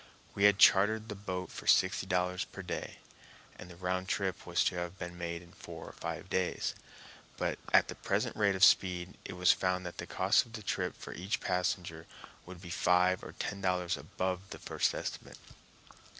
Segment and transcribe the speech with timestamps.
[0.33, 2.97] We had chartered the boat for sixty dollars per day,
[3.59, 6.73] and the round trip was to have been made in four or five days.
[7.37, 10.63] But at the present rate of speed it was found that the cost of the
[10.63, 12.07] trip for each passenger
[12.47, 15.37] would be five or ten dollars above the first estimate.